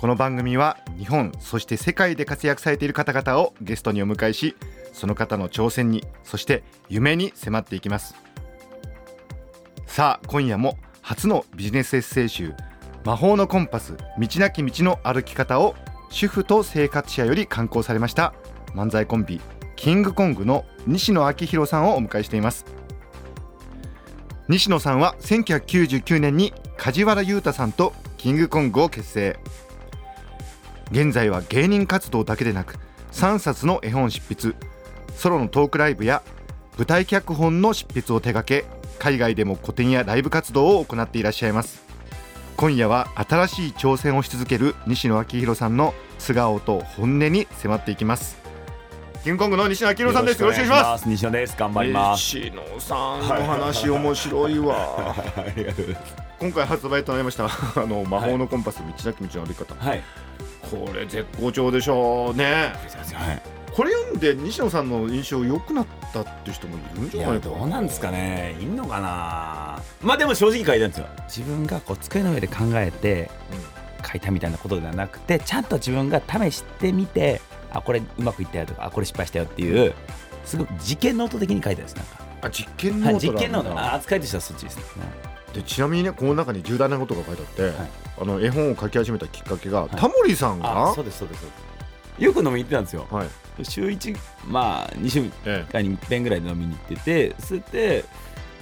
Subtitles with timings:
[0.00, 4.54] この番組は日本そして世界で活躍されている方々をゲストにお迎えし
[4.92, 8.14] その方の挑戦にそして夢に迫っていきます。
[9.86, 12.54] さあ今夜も初のビジネスエッセイ集
[13.04, 15.74] 魔法のコンパス道なき道の歩き方を
[16.10, 18.34] 主婦と生活者より刊行されました
[18.76, 19.40] 漫才コンビ
[19.74, 22.66] キングコングの西野昭弘さんをお迎えしています。
[24.48, 29.36] 西野さんは1999年に梶原裕太さんとキングコングを結成。
[30.90, 32.76] 現在は芸人活動だけでなく
[33.12, 34.54] 3冊の絵本執筆
[35.14, 36.22] ソロのトークライブや
[36.76, 38.64] 舞台脚本の執筆を手掛け
[38.98, 41.82] 海外でも個展やライブ活動を行っていらっしゃいます。
[42.56, 48.36] 今夜は新しい挑戦をし続ける西野昭弘さんの素顔と本音に迫っていきます。
[49.22, 50.40] キングコングの西野昭弘さんです。
[50.42, 51.08] よろしくお願いします。
[51.08, 51.56] 西野です。
[51.56, 52.36] 頑張ります。
[52.36, 55.14] 西野さんの話面白いわ。
[56.40, 57.50] 今回発売となりましたあ
[57.86, 59.74] の魔法のコンパス、道なき道の歩き方。
[59.74, 60.02] はい
[60.70, 62.72] これ絶好調でしょうね。
[63.14, 63.42] はい。
[63.72, 68.56] これ読んで西野さんの印象良くなったっていう人もいるんじいゃないかやどうなんですかね。
[68.60, 69.80] いんのかな。
[70.02, 71.06] まあでも正直書いてあるんですよ。
[71.28, 73.30] 自分がこう机の上で考えて
[74.04, 77.40] 書いたみたいなことではなくてちゃんと自分が試してみて
[77.72, 79.92] あこれうまくいったよとかあこれ失敗したよっていう
[80.44, 82.24] すごく実験ノート的に書いてあるんですなんか。
[82.42, 83.40] あ実験ノはいートなんだ。
[83.40, 83.78] 実験ノート。
[83.78, 84.82] あ扱いとしてはそっちですね
[85.52, 87.90] でちなみにねこの中に重大なことが書いてあって、はい。
[88.20, 89.96] あの絵本を書き始めたきっかけが、い。
[89.96, 91.40] タモリさんがあそうですそうです。
[91.40, 91.56] そうで
[92.18, 93.06] すよく飲みに行ってたんですよ。
[93.10, 93.28] はい。
[93.62, 98.04] 週1まあ2週え間に1遍ぐらいで飲みに行っててそれで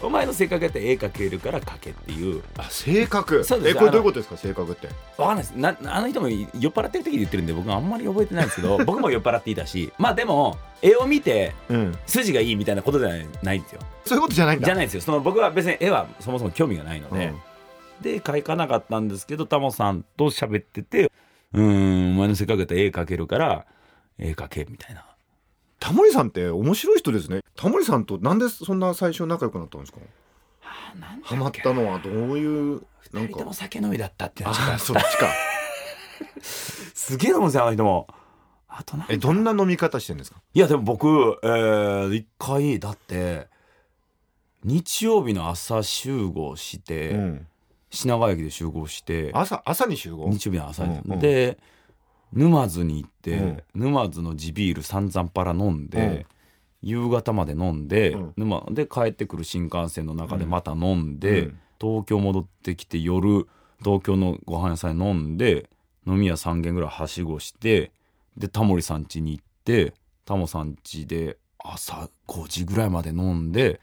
[0.02, 2.38] お前の性格やったら絵描けるから描けっていう。
[2.38, 3.42] え、あ性格？
[3.44, 3.76] そうです。
[3.76, 4.36] えこれどういうことですか？
[4.36, 4.88] 性格って。
[5.16, 5.52] わかんないです。
[5.52, 11.98] なあの人も酔っ払ってる時に言ってるんで僕あんまり覚えてないんですけど 僕も酔っ払っていたしまあでも絵を見てうん。
[12.06, 13.80] 筋がいいみたいなことじゃないないんですよ。
[14.04, 14.66] そういうことじゃないんだ。
[14.66, 15.00] じゃないんですよ。
[15.00, 17.36] その僕は別に絵はそもそも興味がないので、うん。
[18.02, 21.10] で描かなかったんですけどタモさんと喋ってて
[21.54, 23.64] うーんお前の性格やったら絵描けるから
[24.18, 25.04] 絵描けみたいな
[25.86, 27.42] タモリさんって面白い人ですね。
[27.54, 30.00] タモリさんとなんでそんな最初仲良くなったんですか？
[31.22, 32.82] ハマったのはどういう
[33.12, 33.54] なんか。
[33.54, 35.28] 酒飲みだったってあがそっちか。
[36.42, 38.08] すげえ飲むんですよあの人も。
[38.66, 40.38] あとなんだえどんな飲み方してんですか？
[40.54, 43.46] いやでも僕、えー、一回だって
[44.64, 47.46] 日曜日の朝集合して、うん。
[47.90, 50.30] 品川駅で集合して朝朝に集合？
[50.30, 51.20] 日曜日の朝に、うんうん。
[51.20, 51.58] で
[52.32, 53.62] 沼津に行って、うん。
[53.74, 56.26] 沼津の地ビール散々パラ飲んで、うん。
[56.82, 58.32] 夕方まで飲んで、うん。
[58.36, 61.58] 沼で帰ってくる新幹線の中でまた飲んで、うん。
[61.80, 63.46] 東京戻ってきて夜
[63.84, 65.68] 東京のご飯屋さんに飲んで
[66.06, 67.92] 飲み屋3軒ぐらいはしごして
[68.36, 69.94] でタモリさん家に行って
[70.24, 73.80] タモさん家で朝5時ぐらいまで飲んで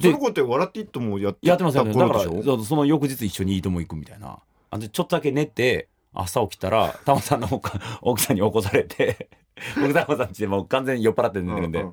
[0.00, 2.20] その子って笑っていいともやってやってますよねだから
[2.64, 4.38] その翌日一緒にいいとも行くみたいな。
[4.70, 7.70] あでちょっとだけ寝て朝起きたらタモさんの奥
[8.02, 9.28] 奥さんに起こされて
[9.76, 11.92] 僕タモさん家でもう完全に酔っ払って寝てるんでうんうん。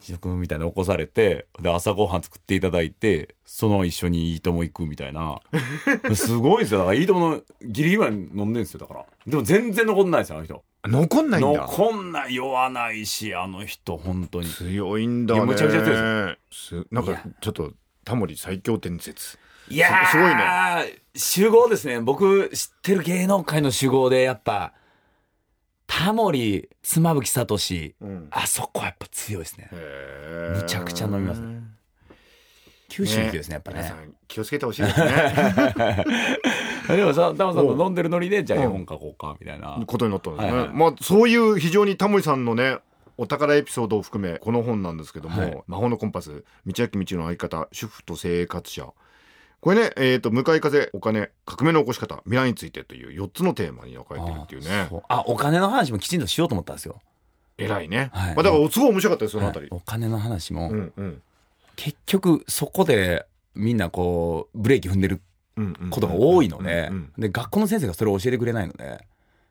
[0.00, 5.40] 自食みたいなの起こされてで朝ごはん作っていただいてそのまま一緒にいいとも行くみたいな。
[6.14, 6.78] すごいですよ。
[6.78, 9.06] だからいいとものギリギリまで飲んでるんですよだから。
[9.26, 10.64] でも全然残んないですよあの人。
[10.84, 11.66] 残んないんだ。
[11.66, 14.46] 残んない酔わないしあの人本当に。
[14.48, 15.40] 強いんだね。
[15.44, 16.86] むちゃくちゃ強す。
[16.92, 17.72] なんかちょっと
[18.04, 19.38] タモリ最強伝説
[19.68, 21.02] いやーすすごいね。
[21.14, 22.00] 集合ですね。
[22.00, 24.72] 僕知ってる芸能界の集合でやっぱ
[25.86, 27.58] タモリ妻夫木聡
[28.00, 28.28] うん。
[28.30, 29.70] あそこはやっぱ強いですね。
[30.54, 31.60] むちゃくちゃ飲みますね。
[32.88, 33.78] 九州行きですねやっぱね。
[33.78, 36.04] 皆さん気をつけてほしいですね。
[36.96, 38.64] でもさタモさんと飲んでるノリでじゃあうん。
[38.64, 39.82] 絵本書こうかみたいな。
[39.86, 42.78] ことになったんですね、はいはいまあそういう非常にタモリさんのね
[43.16, 45.62] お宝エピソードを含めこの本なんですけども「はい。
[45.66, 48.86] 魔法のコンパス道なき道の相方主婦と生活者」
[49.60, 54.88] これね、えーと「向かい風お金革命の起こし方未来について」という4つのテーマに分かれてるっていうね。
[55.08, 57.00] あお金の話もきちんとしようと思ったんですよ、
[57.58, 58.34] 偉いね、はい。
[58.34, 59.80] まあ、だからすごい面白かったですそのあたり、はい。
[59.80, 61.22] お金の話も、うんうん。
[61.74, 65.20] 結局そこでみんなこうブレーキ踏んでる
[65.90, 69.04] ことが多いので、で学校の先生がそれを教えてくれないので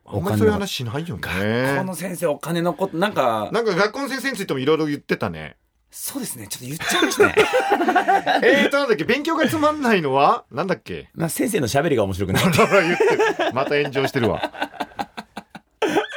[0.05, 1.21] あんまりそういう話しないよね。
[1.21, 5.57] 学校の先生お金のことなんかなんか学校の先生についてもいろいろ言ってたね
[5.99, 6.47] そうですね。
[6.47, 7.35] ちょっと言っちゃいましたね。
[8.47, 9.03] えーとなんだっけ？
[9.03, 10.43] 勉強がつまんないのは？
[10.51, 11.09] なんだっけ？
[11.15, 12.43] まあ先生の喋りが面白くない。
[12.43, 14.39] 言ってるまた炎上してるわ。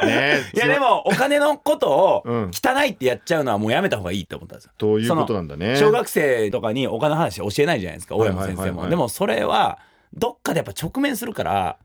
[0.03, 0.57] ねえ。
[0.57, 2.51] いやでもお金のことをうん。
[2.55, 4.73] 汚いってやっちゃうのはもうやめた方がいいって思ったんですよ。
[4.79, 5.77] ということなんだね。
[5.77, 8.89] 小学生とかにお金の話教えないじゃないですか親も先生も。
[8.89, 9.79] でもそれは
[10.15, 11.77] どっかでやっぱ直面するから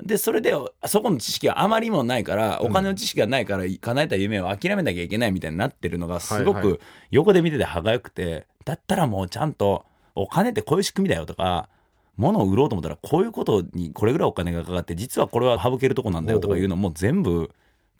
[0.00, 0.54] でそれで
[0.86, 6.80] そこの知識があまりにもないからお金の知識がないから叶えた夢を諦めなきゃいけないみたいになってるのがすごく
[7.10, 9.84] 横で見てて歯がゆくてだったらもうちゃんと
[10.14, 11.68] お金ってこういう仕組みだよとか
[12.16, 17.50] 物を売ろうと思ったらこういうことにこれぐらいお金がかかって実はこれは省けるとこなんだよとかいうのも全部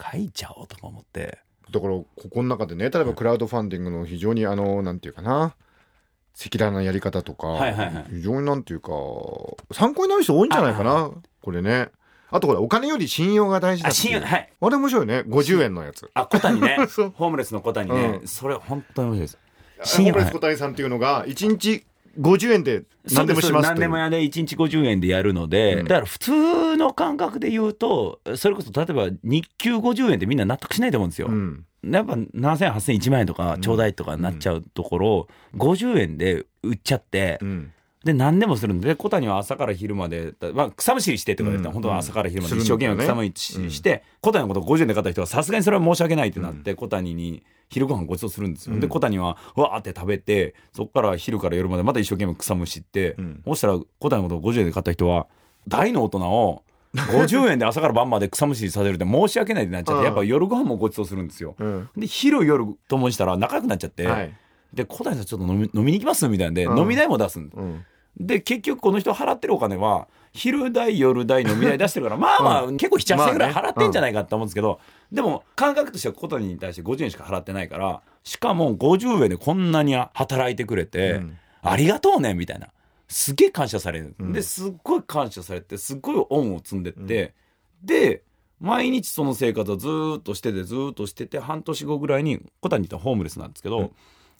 [0.00, 1.38] 書いちゃおうとか思って。
[1.70, 5.54] だからここの中でね例えばクラウドファンディングの非常にあのなんていうかな
[6.34, 8.06] 赤裸々なやり方とか、はいはいはい。
[8.10, 8.92] 非常になんていうか
[9.72, 11.10] 参考になる人多いんじゃないかな
[11.42, 11.88] これね。
[12.30, 14.50] あとこれお金より信用が大事だ信用はい。
[14.60, 16.10] あれ面白いよね50円のやつ。
[16.14, 16.76] あ小谷ね。
[17.14, 18.26] ホームレスの小谷ね、うん。
[18.26, 19.38] それ本当に面白いです。
[19.78, 21.84] ホ信用ームレス小谷さんっていうのが1日
[22.18, 25.84] 50円で何でもします何でもややで1日50円でやるので、うん。
[25.84, 37.72] だから普通の感覚で言うとそれこそ例えば日給50円ってみんな納得しないと思うんですよ、うんやっぱ7000、8000、1万円とかちょうだいとかになっちゃうところ、50円で売っちゃって、うん。
[38.04, 41.74] で何でもするんで小谷は朝から昼まで、まあ、草むしりしてって言われたら、うん。
[41.74, 42.60] 本当は朝から昼までうん。
[42.60, 48.80] 一生懸命草むしりして、小谷のことを50円で買った人はさすがにそれは申し訳ないってなって、小谷に昼ご飯ごちそうするんですよ、うん。
[48.80, 53.42] で小谷はわーって食べてそこから昼から夜までまた一生懸命草むしって、うん。
[53.44, 55.26] そしたら小谷のことを50円で買った人は
[55.68, 60.02] 大の大人を50円で朝から晩まで草むしりさせるって申し訳ないってなっちゃっうん。
[60.02, 61.54] てやっぱ夜ご飯もごちそうするんですよ。
[61.58, 61.88] うん。
[61.96, 64.34] で昼夜ともしたら仲良くなっちゃって、はい
[64.72, 66.78] で小谷さんちょっと飲み飲みに行きますみたいなんで、うん。
[66.78, 67.84] 飲み代も出すんですうん。
[68.18, 74.80] で結局この人払ってるお金は昼代夜代飲み代出してるからまあまあ結構7 8円ぐらい払ってんじゃないかって思うんですけど、
[75.10, 81.38] でも感覚としては小谷に対して50円しか払ってないからしかも50円でこんなに働いてくれて、うん。
[81.62, 82.68] ありがとうねみたいな
[83.12, 84.32] すげえ感謝される、うん。
[84.32, 87.34] ですっごい感謝されてすっごい恩を積んでって、
[87.82, 88.22] で
[88.60, 93.90] 毎日その生活をずーっとしててずーっとしてて半年後ぐらいに小谷ってホームレスなんですけど、うん。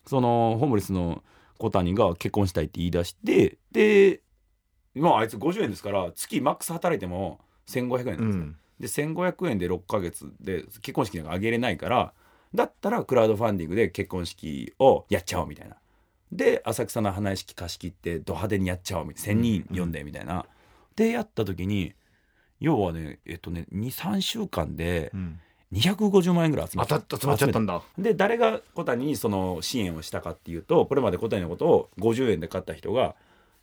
[0.06, 1.22] そのホームレスの
[1.58, 4.20] 小谷が結婚したいって言い出してで
[4.96, 7.38] 今あいつ50円ですから月マックス働いても
[7.68, 12.12] 1500円なんですよ、で1500円で6ヶ月で結婚式なんかあげれないから
[12.52, 15.76] だったらクラウドファンディングで結婚式をやっちゃおうみたいな
[16.32, 20.46] で浅草の花屋敷貸し切ってド派手にやっちゃおうみたいな1000人呼んでみたいな、
[20.96, 21.92] でやった時に
[22.58, 25.40] 要はねえっとね23週間でうん。
[25.72, 27.00] 250万円ぐらい集まった。
[27.18, 27.80] 集まっちゃったんだ。
[27.96, 33.14] で誰が小谷にその支援をしたかっていうとこれまで小谷のことを50円で買った人が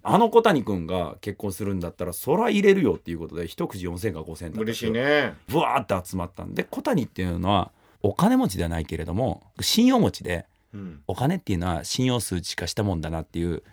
[0.02, 5.36] あの小谷君が結婚するんだったらそら入れるよっていうことで一口4000か5000だった嬉しいね。
[5.48, 7.72] ブワーって集まったんで小谷っていうのは
[8.02, 10.44] お金持ちではないけれども信用持ちでうん
[11.08, 13.64] お金っていうのは信用数値化したもんだなっていう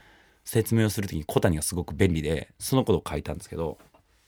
[0.44, 3.78] 説明をするときに小谷がすごく便利でそのことを書いたんですけど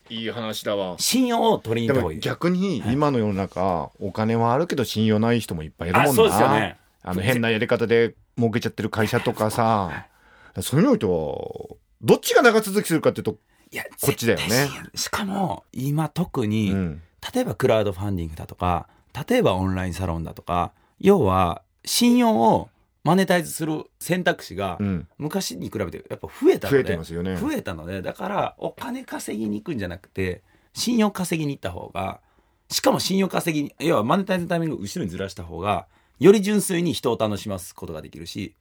[0.09, 0.95] いい話だわ。
[0.97, 2.19] 信用を取りに行った方がいい。
[2.19, 6.11] 逆に今の世の中お金はあるけど信用ない人もいっぱいいるもんな。
[6.11, 6.77] あそうですよね。
[7.03, 10.07] あの変なやり方で儲けちゃってる会社とかさ
[10.61, 13.37] そういうのとどっちが長続きするかっていうと
[13.71, 14.67] いやこっちだよね。
[14.95, 17.01] しかも今特に、うん。
[17.33, 18.87] 例えばクラウドファンディングだとか
[19.27, 22.69] 例えばオンラインサロンだとか要は信用を
[23.03, 25.07] マネタイズする選択肢がうん。
[25.17, 27.37] 昔に比べてやっぱ増えたので増えてますよね。
[27.37, 30.43] 増えたのでだからお金稼ぎに行くんじゃなくて
[30.73, 32.21] 信用稼ぎに行った方が
[32.69, 35.87] しかも信用稼ぎに要はマネタイズのタイミングを後ろにずらした方が
[36.19, 38.55] より純粋に人を楽しますことができるし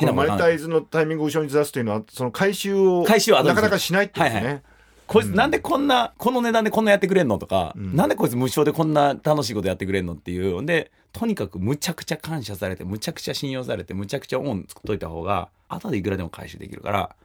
[0.00, 4.60] マネタイズのタイミングを後ろにずらすというのはその回収をなかなかしないってことね、はいは
[5.06, 10.64] こいつなんでこんな、この値段でこんなやってくれんのとか、うんなんでこいつ無償でこんな楽しいことやってくれんのっていう。
[10.64, 17.16] で、とにかくむちゃくちゃ感謝されて、むちゃくちゃ信用されて、むちゃくちゃ恩作っといた方が、後でいくらでも回収できるから、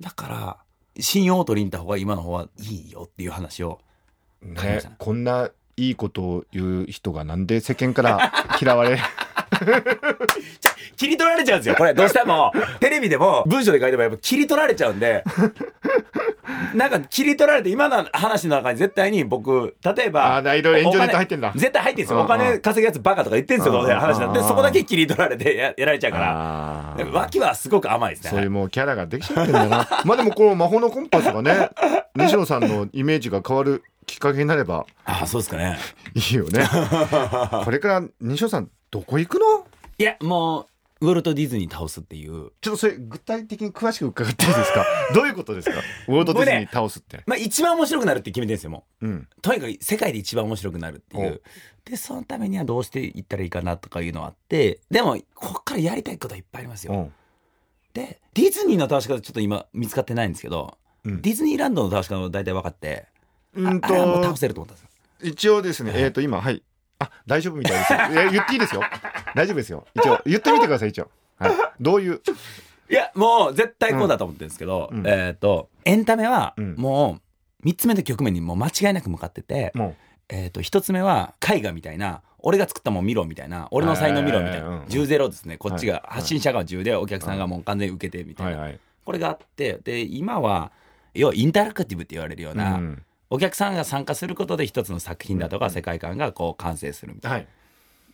[0.00, 0.56] だから、
[1.02, 3.80] 信用を取りに行った方が今の方はいいよっていう話を。
[4.42, 8.98] ねこんないいことを言う人がなんで世間から嫌われ
[10.96, 11.74] 切り取られちゃうんですよ。
[11.76, 15.24] これ、どうしても、テレビでも、文章で書いてもやっぱ切り取られちゃうんで、
[16.74, 22.18] なんか切り取られて、今の話の中に絶対に僕、例えば、あーいろいろ炎上ネタ入ってんだ絶対入ってんですよ。
[22.18, 27.04] うんお金稼ぐやつバカとか言ってんですよ、うんどうせ話なんで、うんそこだけ切り取られてややられちゃうから。
[27.12, 28.30] 脇はすごく甘いですね。
[28.30, 31.70] そういうもうキャラができちゃってんだな まあでもこの魔法のコンパスがね
[32.16, 35.78] 西野さんのイメージが変わるきっかけになればああ、そうですかね。
[36.14, 36.64] いいよね
[37.64, 39.66] これから西野さんどこ行くの？
[39.98, 40.68] いや、も
[41.00, 42.52] う、ウォルト・ディズニー倒すっていう。
[42.60, 44.86] ちょっとそれ具体的に詳しく伺っていいですか？
[45.12, 45.80] どういうことですか？
[46.06, 49.06] ウォルト・ディズニー倒すって、まあ一番面白くなるって決めてるんですよもう。
[49.08, 49.10] ん。
[49.16, 51.42] うとにかく世界で一番面白くなるっていおう。
[51.84, 54.78] でそのためにはどうしていったらいいかなとかいうのはあって。
[54.92, 56.92] でもこっからやりたいことはいっぱいありますよ。
[56.92, 57.12] うん。
[57.94, 61.20] でディズニーの倒し方ちょっと今見つかってないんですけど、うん。
[61.20, 63.06] ディズニーランドの倒し方も大体分かって、
[63.54, 65.30] うんああれはもう倒とせると思ったんですよ。
[65.32, 66.02] 一応ですねはい。
[66.02, 66.62] えっ、と今はい
[66.98, 67.98] あ大丈夫みたいですよ。
[67.98, 68.82] いや言っていいですよ。
[69.34, 69.86] 大丈夫ですよ。
[69.94, 71.10] 一応言ってみてください一応。
[71.38, 71.52] はい。
[71.80, 72.20] どういう？
[72.90, 75.06] いやもう絶対こうだと思ってるんですけど、うん。
[75.06, 76.74] えっ、とエンタメはうん。
[76.76, 77.18] も
[77.62, 79.96] う3つ目の局面にもう間違いなく向かってて、も
[80.28, 84.84] えー、と1つ目は絵画みたいな俺が作ったもん見ろみたいな俺の才能見ろみたいな。
[84.84, 85.56] 10ゼロですね。
[85.56, 86.00] こっちはい。
[86.00, 88.80] が発信者が10でお客さんがもう完全に受けてみたいな、うはいはい。
[89.04, 90.70] これがあってで今は
[91.14, 93.02] 要はインタラクティブって言われるような、うん
[93.34, 97.36] お客さんが参加することで一つの作品だとか世界観がこう完成するみたいな。
[97.38, 97.48] はい。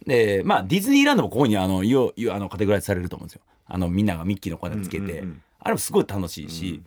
[0.06, 3.42] でまあディズニーランドもここにあのいよあのカテゴライズされると思うんですよ。
[3.66, 6.86] あのみんながミッキーの声つけて、うんうんうんあれもすごい楽しいし、うん。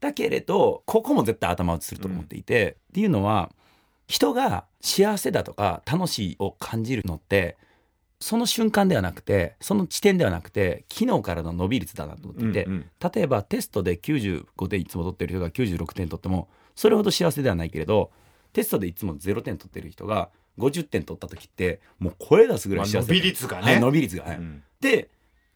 [0.00, 3.52] だけれどここも絶対頭打ちすると思っていて、っていうのは
[4.08, 7.56] 人が幸せだとか楽しいを感じるのって
[8.18, 12.90] その瞬間ではなくてその地点ではなくて昨日からの伸び率だなと思っていて、うんうん。
[13.14, 16.48] 例えばテストで95点いつも取ってる人が96点取っても
[16.80, 18.10] それほど幸せではないけれど
[18.54, 23.62] テストでいつも0点取ってる人が50点取った時ってもう声出すぐらい幸せまあ伸び率がね。
[23.64, 24.36] はい伸び率が、はい。
[24.38, 24.62] うん。
[24.80, 25.10] で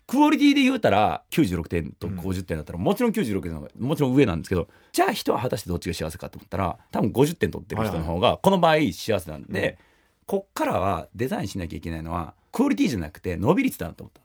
[0.07, 9.79] クオリティで言うたら96点と50点だったら、もちろん96点の方がもちろん上なんですけどじゃあ人は果たしてどっちが幸せかって思ったら多分50点取ってる人の方がこの場合幸せなんで、
[10.27, 14.21] こっからはデザインしなきゃいけないのはクオリティじゃなくて伸び率だなと思った。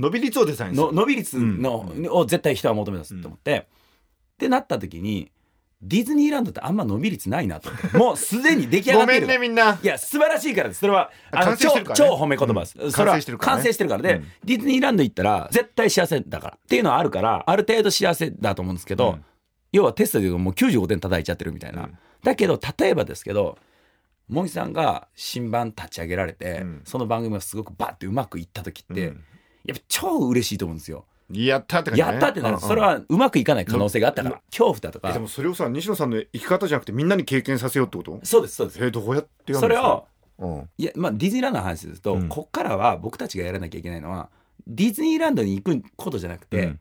[0.00, 0.86] 伸び率をデザインする。
[0.88, 3.68] の伸び率の、を絶対人は求め出すと思って、
[4.34, 5.30] ってなった時に
[5.86, 7.68] ディズニーランドってあんま伸び率ないなと。
[7.68, 9.26] 思ってもうすでに出来上がごめってる。
[9.26, 9.78] んねみんな。
[9.82, 10.80] いや素晴らしいからです。
[10.80, 12.92] それはあの超超褒め言葉です、うん。
[12.92, 13.56] それは完成してるからね。
[13.56, 14.26] 完成してるからで、うん。
[14.44, 16.58] ディズニーランド行ったら絶対幸せだから。
[16.62, 19.24] っていうのはあるからある程度幸せだと思うんですけど、うん。
[19.72, 21.98] 要はテストで言うともう95点叩いちゃってるみたいな、うん。
[22.22, 23.58] だけど例えばですけど
[24.28, 26.82] 茂木さんが新番立ち上げられて、うん。
[26.84, 29.24] その番組がすごくバッてうまくいった時って、うん。
[29.66, 31.04] やっぱ超嬉しいと思うんですよ。
[31.30, 32.08] やったって感じね。
[32.08, 32.68] やったってなる、うんうん。
[32.68, 38.20] それはうまくいかない可能性があったから、恐怖だとかえでもそれをさ西野さんの生き方じゃなくてみんなに経験させようってこと？
[38.24, 38.84] そうですそうです。
[38.84, 39.60] えどうやってやるんですか？
[39.60, 40.06] それを
[40.38, 40.68] うん。
[40.78, 42.28] いやまあディズニーランドの話ですと、うん。
[42.28, 44.28] こっからは僕たちがやらなきゃいけないのは
[44.66, 46.80] ディズニーランドに行くことじゃなくて、うん。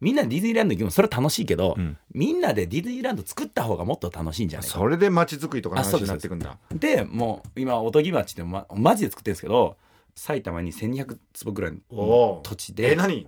[0.00, 1.96] みんなでディズニーランド行くのそれは楽しいけど、うん。
[2.14, 4.78] みんなでディズニーランド作った方がもっと楽しいんじゃないか。
[4.78, 6.56] それで街づくりとかの話になってくんだ。
[6.72, 9.76] でもう今おとぎ町ってまマジで作ってるんですけど
[10.14, 13.26] 埼玉に1200坪ぐらいの土地でえ何？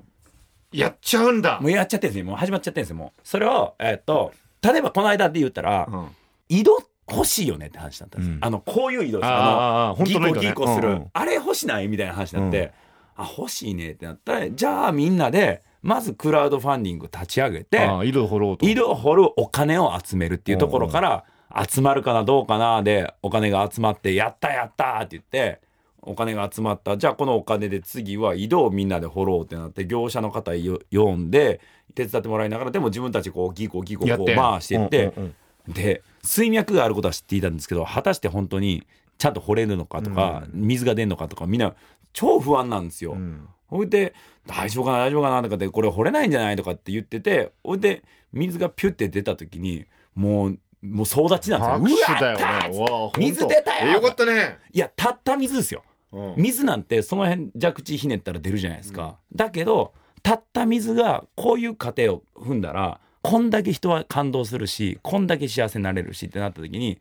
[0.72, 1.58] やっちゃうんだ。
[1.60, 2.24] もうやっちゃってるんですよ。
[2.26, 3.20] もう始まっちゃってるんですよもう。
[3.24, 6.06] それをえっと例えばこの間で言ったら、うん。
[6.48, 8.44] 井戸欲しいよねって話だったんですよ、うん。
[8.44, 9.26] あのこういう井戸です。
[9.26, 11.06] あのギコギコする、うんうん。
[11.12, 12.72] あれ欲しないみたいな話になって、
[13.16, 14.40] あ欲しいねってなった。
[14.40, 20.68] らじゃあみんなでまずクラウドファンディング立ち上げて井戸掘ろうと井戸を掘るお金を集めるっていうと。
[20.68, 21.24] ころから
[21.68, 25.60] 集まるかなどうかなでお金が集まってやったやったって言って
[26.02, 26.96] お金が集まった。
[26.96, 31.60] じゃあこのお金で次は井戸をみんなで掘ろうってなって業者の方よ呼んで
[31.94, 35.34] 手伝ってもらいながらでも自分たちこうギコギコこう回していって、うんうん
[35.68, 35.74] うん。
[35.74, 38.86] で水脈があることは知っていたんですけど果たして本当に
[39.18, 41.74] ちゃんと掘れるのかとか、水が出るのかとかみんな
[42.14, 43.12] 超不安なんですよ。
[43.12, 43.48] うん。
[43.66, 44.14] ほいで
[44.46, 48.02] 大丈夫かな大丈夫かなとかってこれ掘れないんじゃないとかって言っててほいで
[48.32, 52.16] 水がピュッて出た時にもうもう総立ちなん拍ですよ。
[52.16, 53.12] 手だよね。
[53.18, 54.58] 水出たよえよかったね。
[54.72, 55.82] いやたった水ですよ。
[56.12, 56.34] うん。
[56.36, 59.18] 水なんてその辺蛇口ひねったら出るじゃないですか。
[59.34, 67.00] だけどたった水がこういう過程を踏んだらこんだけ人は感動するしこんだけ幸せになれるしってなった時に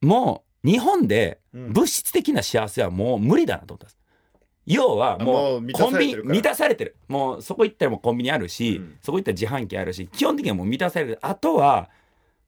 [0.00, 1.72] もう日本でうん。
[1.72, 3.98] 物質的な幸せはもう無理だなと思ったんです。
[4.66, 6.34] 要はももう満たうコンビニされてるから。
[6.34, 6.96] 満たされてる。
[7.08, 8.98] もうそこ行ったらもうコンビニあるし、うん。
[9.00, 11.18] そこ行ったら自販機あるし基本的にはもう満たされる。
[11.22, 11.88] あとは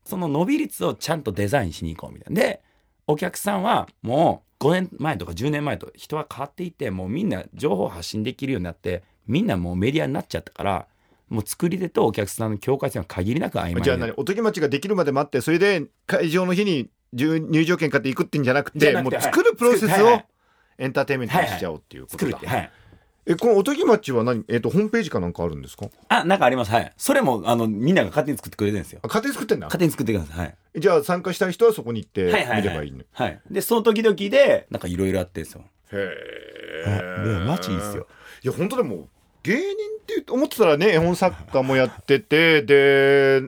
[0.05, 2.40] その伸び率をちゃんとデザインしに行こうみたいな。
[2.40, 2.62] で
[3.07, 10.87] お客さんはもう5年前とか10年前と人は変わっていてもうみんな情報発信できるようになってみんなもうメディアになっちゃったから
[11.29, 14.12] もう作り手とお客さんの境界線は限りなく曖昧でじゃあ何？
[14.17, 20.26] おとぎ町ができるまで待ってそれで会場の日に入入場券買っていくってんじゃなくてもう作るプロセスをはいはい
[20.79, 22.31] エンターテインメントにしちゃおうっていうことだ。
[22.31, 22.71] 作るってはい
[23.32, 24.44] えこのおとぎ町は何？
[24.49, 25.87] えっとホームページかなんかあるんですか？
[26.08, 26.72] あなんかあります。
[26.72, 26.92] はい。
[26.96, 28.99] それもあのみんなが勝手に作ってくれてるんですよ。
[29.04, 29.66] あ家庭作ってんだ。
[29.66, 30.38] 勝手に作ってください。
[30.38, 30.56] はい。
[30.80, 32.62] じゃあ参加したい人はそこに行って見はいはい。
[32.62, 33.40] ればいいねはい。
[33.50, 35.62] でその時々でなんかいろいろあってんですよ。
[35.92, 35.96] へ
[36.90, 37.28] はい。
[37.28, 38.08] でマジいいっすよ。
[38.42, 39.06] いや本当でも
[39.44, 43.42] 芸人って思ってたらね絵本作家もやっててで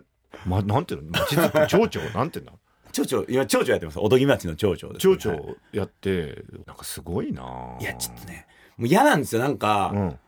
[0.46, 1.10] まなんていうの？
[1.10, 2.00] 町づくり町長？
[2.16, 2.52] なんていうんだ
[2.92, 3.24] 町長？
[3.24, 3.98] いや町長やってます。
[3.98, 5.36] おとぎ町の町長です、町長は
[5.72, 10.18] いやってなんかすごいないやちょっとねもう嫌なんですよなんか、うん。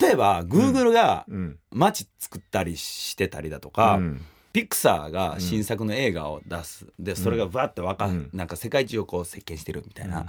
[0.00, 1.58] 例えば Google がうん。
[1.70, 4.24] 街作ったりしてたりだとか、うん。
[4.52, 8.30] ピクサーが新作の映画を出す、でそれがバッてわか、うん。
[8.34, 10.26] なんか世界中をこう席巻してるみたいな、うん。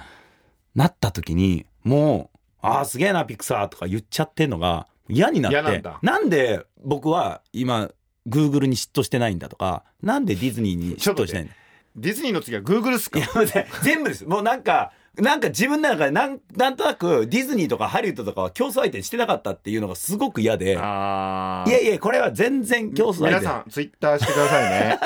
[0.75, 5.55] なった時にもう「ああすげえなピクサー」とか言っちゃってんのが嫌になって。
[5.55, 5.99] 嫌なんだ。
[6.01, 7.89] なんで僕は今
[8.25, 11.53] Google に嫉妬してないんだとかなんでディズニーに嫉妬してないんだ？
[11.97, 13.19] ディズニーの次は Google っすか？
[13.19, 14.25] いや待って全部です。
[14.25, 20.71] もうなんかなんか自分の中でなんなんとなくディズニーとかハリウッドとかは競争相手にしてなかったっていうのがすごく嫌で。
[20.71, 23.39] いやいやこれは全然競争相手。
[23.39, 24.99] 皆さんツイッターしてくださいね。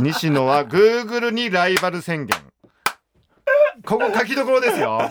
[0.00, 2.38] 西野は Google にライバル宣言。
[3.84, 5.00] ここ書きどころですよ。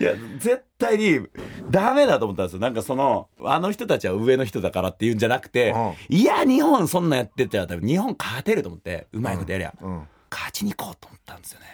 [0.00, 1.26] いや絶対に
[1.70, 2.60] ダメだと思ったんですよ。
[2.60, 5.74] なんかそのあの人たちは上の人だからっていうんじゃなくて、
[6.08, 10.08] いや日本そんなんやってたら多分日本勝てると思ってうまいことやりゃ、うん。
[10.30, 11.66] 勝ちに行こうと思ったんですよね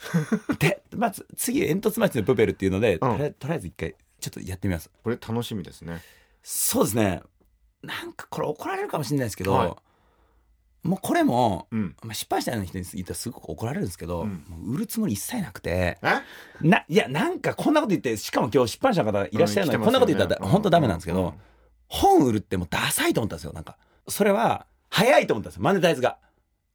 [0.58, 4.90] でまず次煙突町のプペルっていうので、とりあえとりあえず一回ちょっとやってみます。
[5.02, 6.02] これ楽しみですね。
[6.42, 7.22] そうですね。
[7.82, 10.88] なんかこれ怒られるかもしれないですけど、はい。
[10.88, 11.96] もうこれも、うん。
[12.02, 14.44] まあ、失敗したような人に言ったらすごく怒られるんですけど、うん。
[14.48, 16.22] もう売るつもり一切なくてえ？
[16.60, 21.26] ないやなんかこんなこと言ってしかも今日出版社の方いらっしゃるのに、うんこんなこと言ったら本当ダメなんですけど、うん。
[21.26, 21.34] うん。
[21.88, 23.52] 本売るってもうダサいと思ったんですよ。
[23.52, 23.76] なんか
[24.08, 25.62] それは早いと思ったんですよ。
[25.62, 26.18] マネタイズが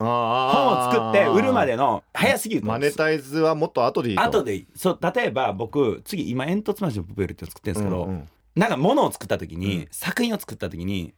[0.03, 4.23] 本を作って売るまでの早すぎるマネタイズはもっと後でいいと。
[4.23, 4.67] 後でいい。
[4.75, 9.87] そう例えば僕次今煙突町のプペルって作ってるんですけど、うんうんなんか物を作った時に、うん。
[9.89, 11.15] 作品を作った時に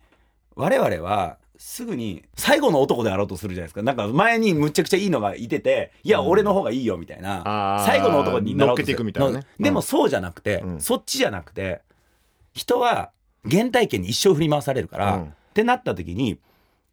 [0.55, 3.83] 我々はすぐに最後の男であろうとするじゃないですか。
[3.83, 6.27] なんか前にむちゃくちゃいいのがいてていやうん。
[6.29, 7.85] 俺の方がいいよみたいな、あー。
[7.85, 8.85] 最後の男になろうとする。
[8.85, 9.45] 乗っけていくみたいなね。
[9.59, 10.79] のでもそうじゃなくて、うん。
[10.79, 11.81] そっちじゃなくて
[12.53, 13.11] 人は
[13.51, 15.23] 原体験に一生振り回されるから、うん。
[15.23, 16.39] ってなった時に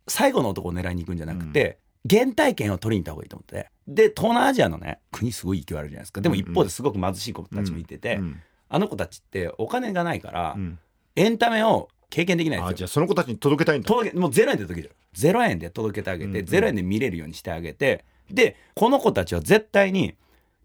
[0.08, 1.78] 最後の男を狙いに行くんじゃなくて、
[2.10, 3.70] 原体験を取りに行った方がいいと思って。
[3.86, 6.20] で東南アジアのね国すごい勢いあるじゃないですか。
[6.20, 8.40] でも一方ですごく貧しい子たちもいてて、うん
[8.74, 10.78] あの子たちってお金がないから、うん。
[11.14, 12.76] エンタメを経験できないですよ。
[12.78, 13.86] じゃあその子たちに届けたいんだ。
[13.86, 14.96] 届けもうゼロ円で届けちゃう。
[15.12, 16.46] ゼロ円で届けてあげて、うんうん。
[16.46, 20.14] ゼロ円で見れるようにしてあげて、で、この子たちは絶対に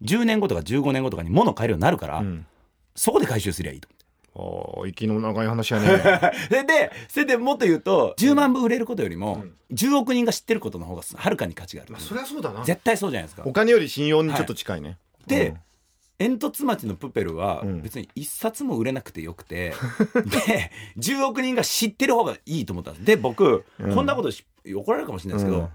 [0.03, 2.45] 10年後とか15年後とかに物を買えるようになるから、うん。
[2.95, 3.89] そこで回収すりゃいいと
[4.39, 5.89] おー息の長い話やね。
[5.89, 6.31] 思って。
[6.47, 11.91] それで、それでもっと言うと、10万部売れることよりも、10億人が知ってることの方がはるかに価値がある。
[11.91, 12.63] まあそりゃそうだな。
[12.63, 13.43] 絶対そうじゃないですか。
[13.45, 13.51] お。
[13.51, 14.99] 金より信用にちょっと近いね。
[15.25, 15.57] で、うん。
[16.19, 17.81] 煙突町のプペルはうん。
[17.81, 19.73] 別に一冊も売れなくてよくて、
[20.45, 23.05] で10億人が知ってる方がいいと思ったんです。
[23.05, 23.95] で僕、うん。
[23.95, 25.69] こんなことし怒られるかもしれないですけど、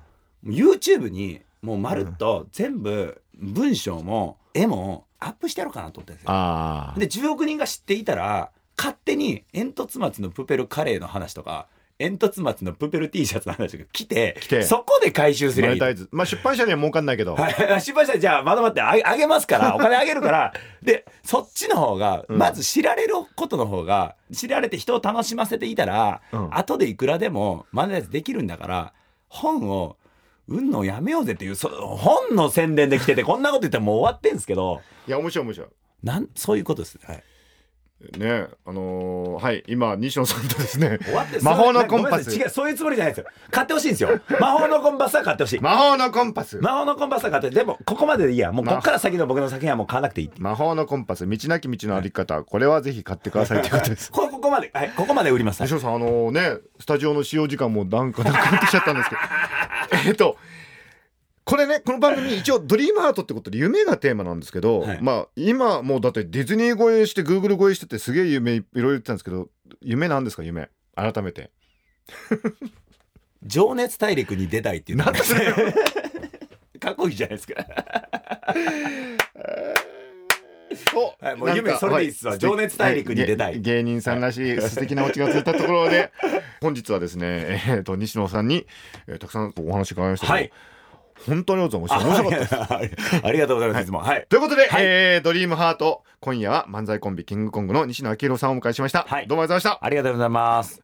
[0.45, 0.55] うん。
[0.55, 7.23] YouTube にもうまるっと全部文章も絵もアップしてやろうかなと思ったんですよ。
[7.23, 8.51] で10億人が知っていたら
[8.83, 11.69] 勝手に煙突町のプペルカレーの話とか
[11.99, 14.63] 煙突町のプペル T シャツの話とか来て来て。
[14.65, 17.37] そこで回収すればいいまあ出版社には儲かんないけど。
[17.37, 20.53] はい、失敗したらじゃあまだ待ってあげあげますから お金あげるから。
[20.83, 22.39] でそっちの方がうん。
[22.39, 26.49] まず知られることの方が知られて人を楽しませていたら、うん。
[26.51, 28.93] 後でいくらでもマネタイズできるんだから
[29.29, 29.97] 本を
[30.49, 34.81] 売んのをやめようぜっていうそ本の宣伝で来ててこんなこと言ったらもう終わってんですけど。
[35.07, 35.69] いや面白い面白い。
[36.03, 37.23] なんそういうことです、はい、
[38.19, 40.99] ねあのーはい今西野さんとですね
[41.43, 42.35] 魔法のコンパス。
[42.35, 43.31] 違うそういうつもりじゃないですよ。
[43.51, 44.21] 買ってほしいんですよ。
[44.41, 45.61] 魔法のコンパスは買ってほしい。
[45.61, 46.59] 魔法のコンパス。
[46.59, 48.53] 魔法のコンパスは買ってでもここまででいいや。
[48.53, 54.11] もうこっから先の僕の作品はもう買わなくていい魔法のコンパス道なき道の歩き方これはぜひ買ってくださいということです。
[54.11, 55.63] こここまで、はい、ここまで売ります。
[55.63, 59.21] 西野さんあのねスタジオの使用時間もなんかなくなってきちゃったんですけど。
[60.09, 60.37] えっと
[61.45, 64.99] これねこの番組一応ドリームハートってことで夢がテーマなんですけど、はい。
[65.03, 69.49] まあ今もうだってディズニー越えしてグーグル越えしててすげえ夢いろいろ言ってたんですけど
[69.81, 70.69] 夢なんですか夢？
[70.95, 71.51] 改めて。
[73.45, 75.53] 情熱大陸に出たいっていうなんでそれ
[76.79, 77.55] かっこいいじゃないですか。
[80.95, 82.33] おはいもう夢それでいいっすわ。
[82.33, 83.55] は情熱大陸に出たい。
[83.55, 86.13] は芸芸人さんらしい素敵なオチがついたところで
[86.61, 88.67] 本日はですねえーと西野さんに、
[89.07, 90.53] えーたくさんお話伺いましたけど、はい。
[91.27, 93.83] 本当にありがとうございました面白かったですあありがとうございます。
[93.83, 93.99] いつも。
[94.01, 94.27] はい。
[94.29, 100.83] ということで、はいえードリームハート今夜は漫才コンビキングコングの西野昭弘さんをお迎えしました、はいどうもありがとうございましたありがとうございます。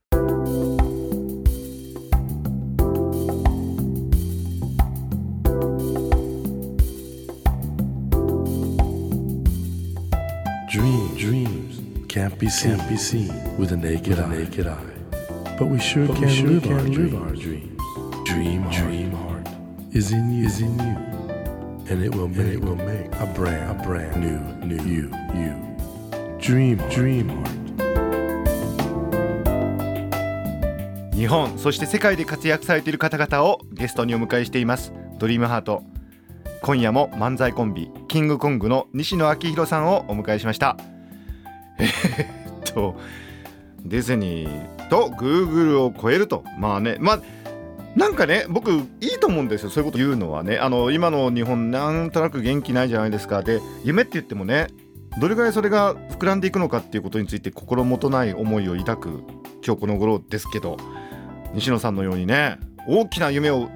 [10.70, 14.28] Dream, dreams can't be seen, can't be seen with a naked, eye.
[14.28, 14.98] naked eye.
[15.58, 17.80] But we sure can, live, our live our dreams.
[18.24, 18.74] Dream, heart.
[18.74, 19.27] dream heart
[19.92, 20.96] is in you, is in you,
[21.90, 25.54] and it will make, it will make a brand, a brand new, new you, you.
[26.38, 27.58] Dream, dream heart.
[31.14, 34.92] 日本そして世界で活躍されている方々をゲストにお迎えしています。
[35.18, 35.82] ドリームハート。
[36.62, 40.76] 今夜も漫才コンビキングコングの西野昭弘さんをお迎えしました。
[41.78, 42.94] えーっと
[43.84, 46.44] ディズニーとグーグルを超えると。
[46.58, 47.20] まあねまあ
[47.98, 48.76] なんかね僕い
[49.16, 50.58] いと思うんですよそういうこと言うのはね。
[50.58, 53.42] あの今の日本なんとなく元気ないじゃないですか。
[53.42, 54.68] で夢って言ってもね
[55.20, 59.08] どれぐらいそれが膨らんでいくのかっていうことについて心もとない思いを抱く
[59.66, 60.76] 今日この頃ですけど
[61.54, 63.68] 西野さんのようにね大きな夢を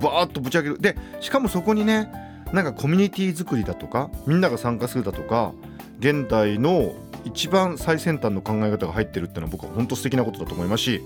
[0.00, 0.78] バーッとぶち上げる。
[0.78, 2.08] でしかもそこにね
[2.52, 5.52] なんかコミュニティ作りだとかみんなが参加するだとか
[5.98, 11.02] 現代の一番最先端の考え方が入ってるっていうのは僕は本当素敵なことだと思いますし、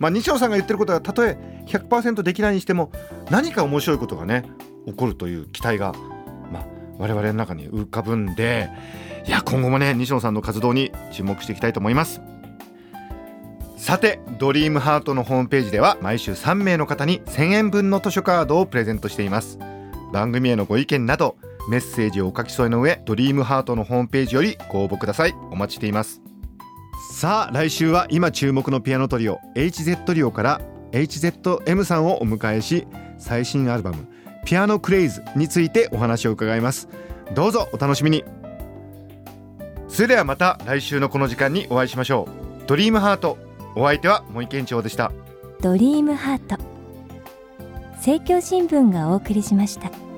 [0.00, 2.90] まあ、西野さんが言ってることがたとえ100%できないにしても
[3.30, 4.44] 何か面白いことがね
[4.86, 5.92] 起こるという期待が、
[6.50, 6.66] まあ、
[6.98, 8.70] 我々の中に浮かぶんで
[9.26, 12.20] いや今後もね西野さんの活動に注目していきたいと思います。
[13.76, 19.58] さてドリームハートのホームページでは毎週3名の方に1000円分の図書カードをプレゼントしています。
[20.12, 21.36] 番組へのご意見など
[21.70, 25.34] メッセージをお書き添えの上ドリームハートのホームページよりご応募ください。
[25.50, 26.29] お待ちしています。
[27.20, 32.86] さあ来週は今注目のピアノトリオ HZ トリオから HZM さんをお迎えし
[33.18, 34.06] 最新アルバム
[34.46, 36.88] 「ピアノクレイズ」についてお話を伺います。
[37.34, 38.24] どうぞお楽しみに。
[39.86, 42.66] それではまた来週のこの時間にお会いしましょう。
[42.66, 43.36] ドリームハート
[43.76, 45.12] お相手は森健長でした。
[45.60, 46.56] ドリームハート
[47.96, 50.09] 政教新聞がお送りしました。